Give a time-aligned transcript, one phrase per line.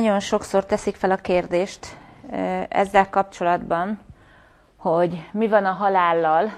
[0.00, 1.96] nagyon sokszor teszik fel a kérdést
[2.68, 4.00] ezzel kapcsolatban,
[4.76, 6.52] hogy mi van a halállal,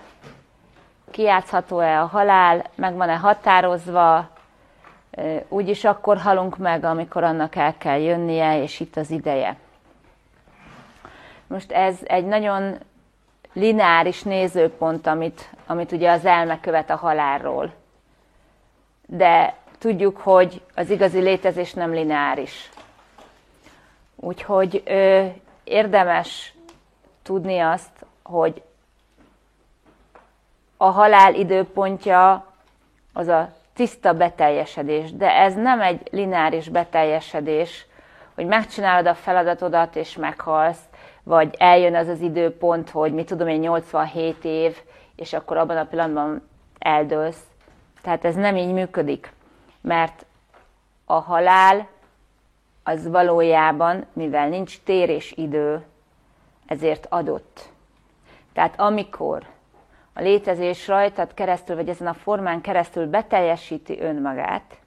[1.11, 4.29] kiátszható-e a halál, meg van-e határozva,
[5.49, 9.57] úgyis akkor halunk meg, amikor annak el kell jönnie, és itt az ideje.
[11.47, 12.79] Most ez egy nagyon
[13.53, 17.73] lineáris nézőpont, amit, amit ugye az elme követ a halálról.
[19.07, 22.71] De tudjuk, hogy az igazi létezés nem lineáris.
[24.21, 25.27] Úgyhogy ö,
[25.65, 26.55] érdemes
[27.23, 28.63] tudni azt, hogy
[30.77, 32.47] a halál időpontja
[33.13, 37.87] az a tiszta beteljesedés, de ez nem egy lineáris beteljesedés,
[38.35, 40.81] hogy megcsinálod a feladatodat és meghalsz,
[41.23, 44.77] vagy eljön az az időpont, hogy mi tudom én 87 év,
[45.17, 46.49] és akkor abban a pillanatban
[46.79, 47.43] eldőlsz.
[48.03, 49.33] Tehát ez nem így működik,
[49.81, 50.27] mert
[51.05, 51.89] a halál
[52.91, 55.85] az valójában, mivel nincs tér és idő,
[56.67, 57.69] ezért adott.
[58.53, 59.47] Tehát amikor
[60.13, 64.79] a létezés rajtad keresztül, vagy ezen a formán keresztül beteljesíti önmagát,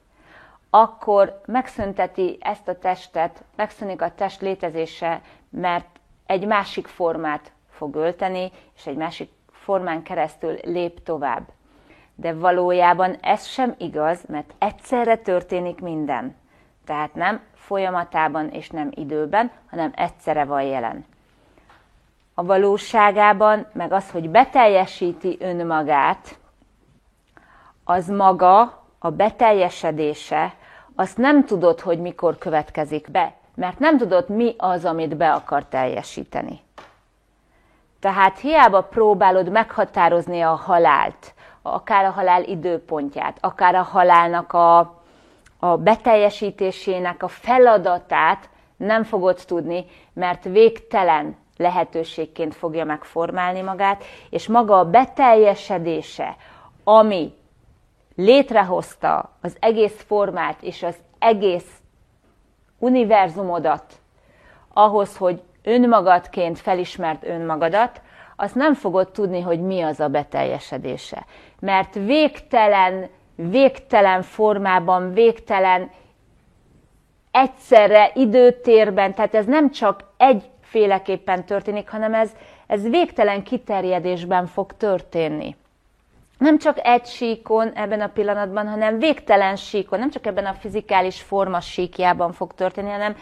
[0.69, 8.51] akkor megszünteti ezt a testet, megszűnik a test létezése, mert egy másik formát fog ölteni,
[8.75, 11.43] és egy másik formán keresztül lép tovább.
[12.15, 16.41] De valójában ez sem igaz, mert egyszerre történik minden.
[16.85, 21.05] Tehát nem folyamatában és nem időben, hanem egyszerre van jelen.
[22.33, 26.37] A valóságában, meg az, hogy beteljesíti önmagát,
[27.83, 30.53] az maga, a beteljesedése,
[30.95, 35.65] azt nem tudod, hogy mikor következik be mert nem tudod, mi az, amit be akar
[35.65, 36.61] teljesíteni.
[37.99, 45.01] Tehát hiába próbálod meghatározni a halált, akár a halál időpontját, akár a halálnak a,
[45.63, 54.79] a beteljesítésének a feladatát nem fogod tudni, mert végtelen lehetőségként fogja megformálni magát, és maga
[54.79, 56.35] a beteljesedése,
[56.83, 57.33] ami
[58.15, 61.81] létrehozta az egész formát és az egész
[62.79, 63.93] univerzumodat
[64.73, 68.01] ahhoz, hogy önmagadként felismert önmagadat,
[68.35, 71.25] azt nem fogod tudni, hogy mi az a beteljesedése.
[71.59, 75.91] Mert végtelen, végtelen formában, végtelen
[77.31, 82.31] egyszerre időtérben, tehát ez nem csak egyféleképpen történik, hanem ez,
[82.67, 85.55] ez végtelen kiterjedésben fog történni.
[86.37, 91.21] Nem csak egy síkon ebben a pillanatban, hanem végtelen síkon, nem csak ebben a fizikális
[91.21, 93.15] forma síkjában fog történni, hanem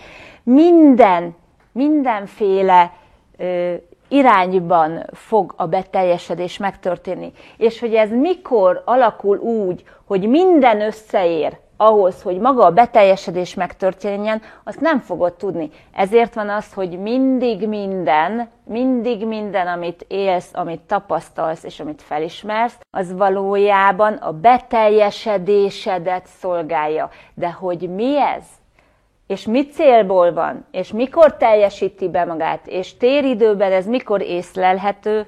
[0.43, 1.35] minden,
[1.71, 2.93] mindenféle
[3.37, 3.73] ö,
[4.11, 7.31] irányban fog a beteljesedés megtörténni.
[7.57, 14.41] És hogy ez mikor alakul úgy, hogy minden összeér ahhoz, hogy maga a beteljesedés megtörténjen,
[14.63, 15.69] azt nem fogod tudni.
[15.93, 22.79] Ezért van az, hogy mindig minden, mindig minden, amit élsz, amit tapasztalsz és amit felismersz,
[22.97, 27.09] az valójában a beteljesedésedet szolgálja.
[27.33, 28.43] De hogy mi ez?
[29.31, 30.65] És mi célból van?
[30.71, 32.67] És mikor teljesíti be magát?
[32.67, 35.27] És téridőben ez mikor észlelhető?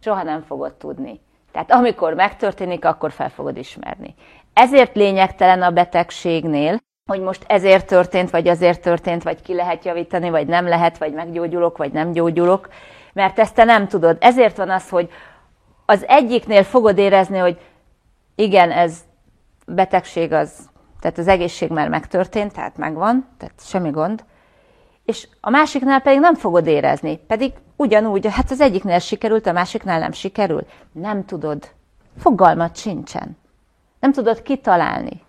[0.00, 1.20] Soha nem fogod tudni.
[1.52, 4.14] Tehát amikor megtörténik, akkor fel fogod ismerni.
[4.52, 6.78] Ezért lényegtelen a betegségnél,
[7.10, 11.12] hogy most ezért történt, vagy azért történt, vagy ki lehet javítani, vagy nem lehet, vagy
[11.12, 12.68] meggyógyulok, vagy nem gyógyulok,
[13.12, 14.16] mert ezt te nem tudod.
[14.20, 15.10] Ezért van az, hogy
[15.86, 17.58] az egyiknél fogod érezni, hogy
[18.34, 18.98] igen, ez
[19.66, 20.68] betegség az,
[21.00, 24.24] tehát az egészség már megtörtént, tehát megvan, tehát semmi gond,
[25.04, 29.98] és a másiknál pedig nem fogod érezni, pedig ugyanúgy, hát az egyiknél sikerült, a másiknál
[29.98, 30.66] nem sikerül.
[30.92, 31.70] Nem tudod.
[32.18, 33.36] Fogalmat sincsen
[34.00, 35.22] nem tudod kitalálni.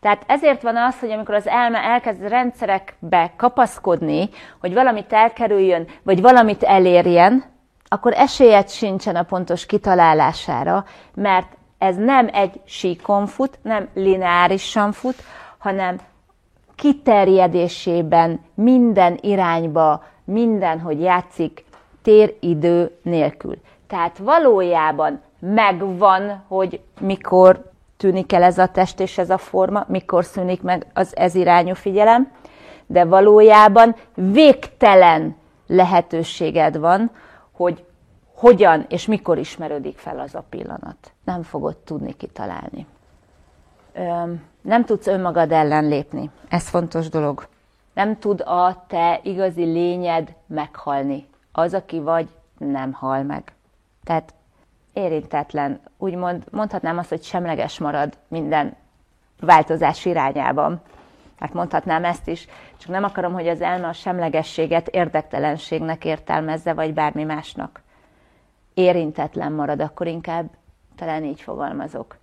[0.00, 4.28] Tehát ezért van az, hogy amikor az elme elkezd rendszerekbe kapaszkodni,
[4.60, 7.44] hogy valamit elkerüljön, vagy valamit elérjen,
[7.88, 15.22] akkor esélyed sincsen a pontos kitalálására, mert ez nem egy síkon fut, nem lineárisan fut,
[15.58, 15.98] hanem
[16.74, 21.64] kiterjedésében minden irányba, mindenhogy játszik
[22.02, 23.56] téridő nélkül.
[23.86, 30.24] Tehát valójában megvan, hogy mikor tűnik el ez a test és ez a forma, mikor
[30.24, 32.32] szűnik meg az ez irányú figyelem,
[32.86, 35.36] de valójában végtelen
[35.66, 37.10] lehetőséged van,
[37.52, 37.84] hogy
[38.42, 41.12] hogyan és mikor ismerődik fel az a pillanat.
[41.24, 42.86] Nem fogod tudni kitalálni.
[44.60, 46.30] Nem tudsz önmagad ellen lépni.
[46.48, 47.48] Ez fontos dolog.
[47.94, 51.26] Nem tud a te igazi lényed meghalni.
[51.52, 52.28] Az, aki vagy,
[52.58, 53.52] nem hal meg.
[54.04, 54.34] Tehát
[54.92, 58.76] érintetlen, úgymond mondhatnám azt, hogy semleges marad minden
[59.40, 60.80] változás irányában.
[61.38, 62.46] hát mondhatnám ezt is,
[62.76, 67.81] csak nem akarom, hogy az elme a semlegességet érdektelenségnek értelmezze, vagy bármi másnak.
[68.74, 70.50] Érintetlen marad, akkor inkább
[70.96, 72.16] talán így fogalmazok.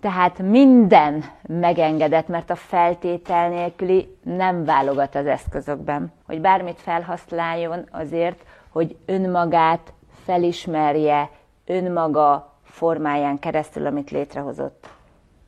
[0.00, 6.12] Tehát minden megengedett, mert a feltétel nélküli nem válogat az eszközökben.
[6.26, 9.92] Hogy bármit felhasználjon azért, hogy önmagát
[10.24, 11.30] felismerje,
[11.66, 14.88] önmaga formáján keresztül, amit létrehozott.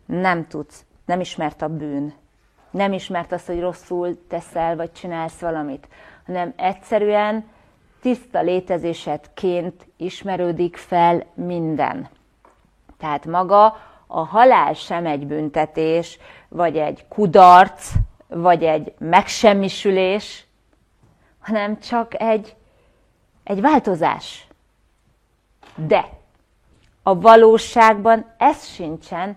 [0.06, 2.14] Nem tudsz, nem ismert a bűn.
[2.70, 5.88] Nem ismert azt, hogy rosszul teszel, vagy csinálsz valamit,
[6.26, 7.44] hanem egyszerűen
[8.04, 12.08] tiszta létezésedként ismerődik fel minden.
[12.98, 16.18] Tehát maga a halál sem egy büntetés,
[16.48, 17.92] vagy egy kudarc,
[18.28, 20.46] vagy egy megsemmisülés,
[21.40, 22.56] hanem csak egy,
[23.44, 24.46] egy változás.
[25.76, 26.08] De
[27.02, 29.36] a valóságban ez sincsen,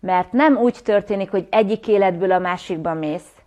[0.00, 3.41] mert nem úgy történik, hogy egyik életből a másikba mész,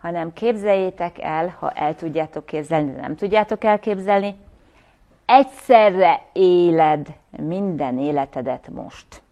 [0.00, 4.36] hanem képzeljétek el, ha el tudjátok képzelni, de nem tudjátok elképzelni,
[5.26, 9.22] egyszerre éled minden életedet most.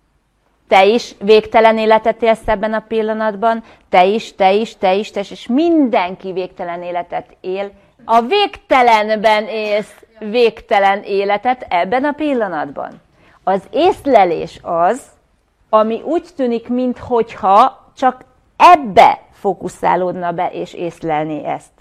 [0.69, 5.21] Te is végtelen életet élsz ebben a pillanatban, te is, te is, te is, te
[5.21, 7.71] is, és mindenki végtelen életet él.
[8.05, 13.01] A végtelenben élsz végtelen életet ebben a pillanatban.
[13.45, 15.03] Az észlelés az,
[15.69, 18.25] ami úgy tűnik, minthogyha csak
[18.57, 21.73] ebbe fókuszálódna be és észlelni ezt.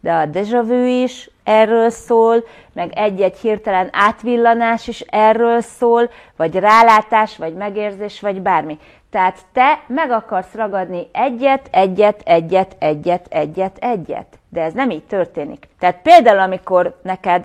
[0.00, 6.54] De a déjà vu is erről szól, meg egy-egy hirtelen átvillanás is erről szól, vagy
[6.54, 8.78] rálátás, vagy megérzés, vagy bármi.
[9.10, 14.38] Tehát te meg akarsz ragadni egyet, egyet, egyet, egyet, egyet, egyet.
[14.48, 15.68] De ez nem így történik.
[15.78, 17.44] Tehát például, amikor neked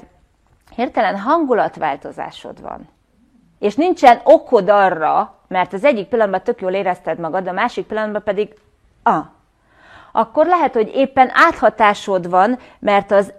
[0.76, 2.90] hirtelen hangulatváltozásod van,
[3.60, 8.24] és nincsen okod arra, mert az egyik pillanatban tök jól érezted magad, a másik pillanatban
[8.24, 8.54] pedig,
[9.04, 9.26] ah,
[10.12, 13.34] akkor lehet, hogy éppen áthatásod van, mert az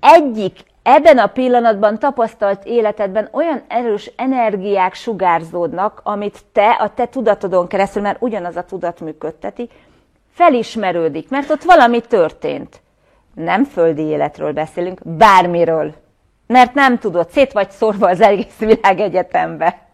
[0.00, 7.66] egyik ebben a pillanatban tapasztalt életedben olyan erős energiák sugárzódnak, amit te a te tudatodon
[7.66, 9.68] keresztül, mert ugyanaz a tudat működteti,
[10.32, 12.80] felismerődik, mert ott valami történt.
[13.34, 15.94] Nem földi életről beszélünk, bármiről.
[16.46, 19.87] Mert nem tudod, szét vagy szorva az egész világegyetembe.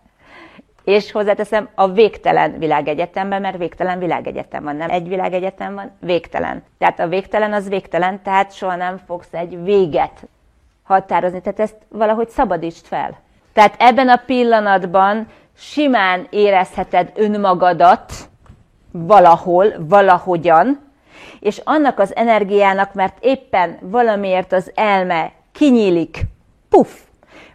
[0.85, 6.63] És hozzáteszem, a végtelen világegyetemben, mert végtelen világegyetem van, nem egy világegyetem van, végtelen.
[6.79, 10.29] Tehát a végtelen az végtelen, tehát soha nem fogsz egy véget
[10.83, 11.41] határozni.
[11.41, 13.19] Tehát ezt valahogy szabadítsd fel.
[13.53, 15.27] Tehát ebben a pillanatban
[15.57, 18.13] simán érezheted önmagadat
[18.91, 20.93] valahol, valahogyan,
[21.41, 26.21] és annak az energiának, mert éppen valamiért az elme kinyílik,
[26.69, 26.91] puff,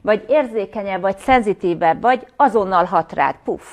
[0.02, 3.64] vagy érzékenyebb, vagy szenzitívebb, vagy azonnal hat rád, puff.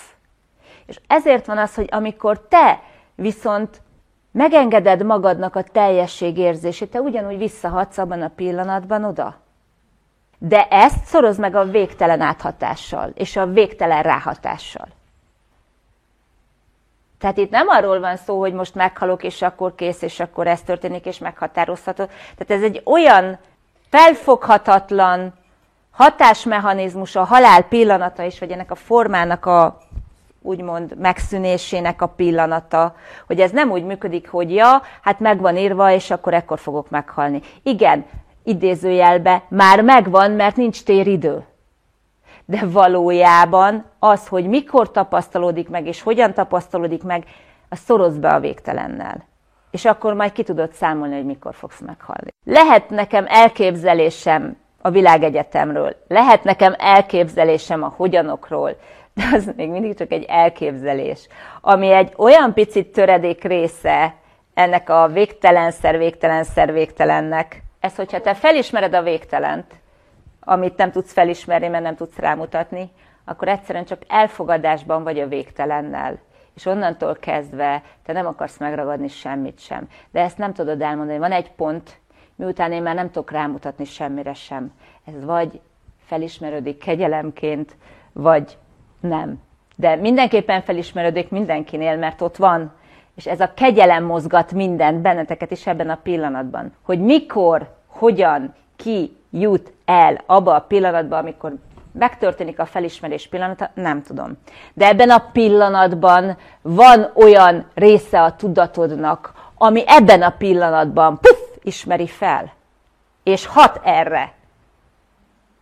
[0.86, 2.82] És ezért van az, hogy amikor te
[3.14, 3.80] viszont
[4.32, 9.36] megengeded magadnak a teljesség érzését, te ugyanúgy visszahatsz abban a pillanatban oda.
[10.38, 14.88] De ezt szoroz meg a végtelen áthatással, és a végtelen ráhatással.
[17.18, 20.62] Tehát itt nem arról van szó, hogy most meghalok, és akkor kész, és akkor ez
[20.62, 22.04] történik, és meghatározható.
[22.04, 23.38] Tehát ez egy olyan
[23.88, 25.34] felfoghatatlan
[25.96, 29.78] hatásmechanizmus, a halál pillanata is, vagy ennek a formának a
[30.42, 32.94] úgymond megszűnésének a pillanata,
[33.26, 37.40] hogy ez nem úgy működik, hogy ja, hát megvan írva, és akkor ekkor fogok meghalni.
[37.62, 38.04] Igen,
[38.44, 41.44] idézőjelbe már megvan, mert nincs téridő.
[42.44, 47.24] De valójában az, hogy mikor tapasztalódik meg, és hogyan tapasztalódik meg,
[47.68, 49.24] az szoroz be a végtelennel.
[49.70, 52.28] És akkor majd ki tudod számolni, hogy mikor fogsz meghalni.
[52.44, 55.96] Lehet nekem elképzelésem a világegyetemről.
[56.08, 58.76] Lehet nekem elképzelésem a hogyanokról,
[59.14, 61.28] de az még mindig csak egy elképzelés,
[61.60, 64.14] ami egy olyan picit töredék része
[64.54, 67.62] ennek a végtelenszer, végtelenszer, végtelennek.
[67.80, 69.74] Ez, hogyha te felismered a végtelent,
[70.40, 72.90] amit nem tudsz felismerni, mert nem tudsz rámutatni,
[73.24, 76.18] akkor egyszerűen csak elfogadásban vagy a végtelennel.
[76.54, 79.88] És onnantól kezdve te nem akarsz megragadni semmit sem.
[80.10, 81.18] De ezt nem tudod elmondani.
[81.18, 82.00] Van egy pont,
[82.36, 84.72] miután én már nem tudok rámutatni semmire sem.
[85.04, 85.60] Ez vagy
[86.06, 87.76] felismerődik kegyelemként,
[88.12, 88.58] vagy
[89.00, 89.40] nem.
[89.76, 92.72] De mindenképpen felismerődik mindenkinél, mert ott van,
[93.14, 96.72] és ez a kegyelem mozgat mindent, benneteket is ebben a pillanatban.
[96.82, 101.54] Hogy mikor, hogyan, ki jut el abba a pillanatba, amikor
[101.92, 104.32] megtörténik a felismerés pillanata, nem tudom.
[104.74, 112.06] De ebben a pillanatban van olyan része a tudatodnak, ami ebben a pillanatban puff, ismeri
[112.06, 112.52] fel,
[113.22, 114.32] és hat erre.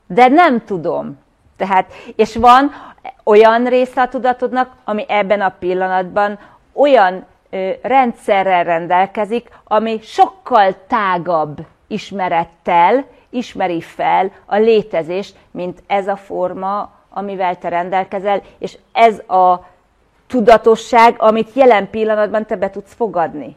[0.07, 1.19] De nem tudom.
[1.57, 2.71] Tehát, és van
[3.25, 6.39] olyan része a tudatodnak, ami ebben a pillanatban
[6.73, 7.27] olyan
[7.83, 17.59] rendszerrel rendelkezik, ami sokkal tágabb ismerettel ismeri fel a létezést, mint ez a forma, amivel
[17.59, 19.67] te rendelkezel, és ez a
[20.27, 23.57] tudatosság, amit jelen pillanatban te be tudsz fogadni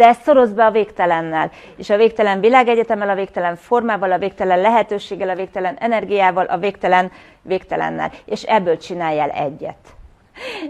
[0.00, 1.50] de ezt szoroz be a végtelennel.
[1.76, 7.12] És a végtelen világegyetemmel, a végtelen formával, a végtelen lehetőséggel, a végtelen energiával, a végtelen
[7.42, 8.10] végtelennel.
[8.24, 9.88] És ebből csináljál egyet.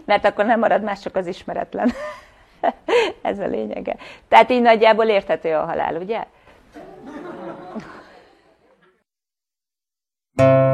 [0.05, 1.93] Mert akkor nem marad más, csak az ismeretlen.
[3.23, 3.97] Ez a lényege.
[4.29, 6.25] Tehát így nagyjából érthető a halál, ugye?
[10.37, 10.70] thank you